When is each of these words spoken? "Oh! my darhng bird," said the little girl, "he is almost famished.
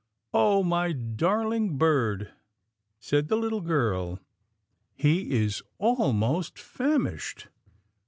"Oh! 0.33 0.63
my 0.63 0.93
darhng 0.93 1.77
bird," 1.77 2.31
said 2.99 3.27
the 3.27 3.35
little 3.35 3.61
girl, 3.61 4.19
"he 4.95 5.29
is 5.45 5.61
almost 5.77 6.57
famished. 6.57 7.49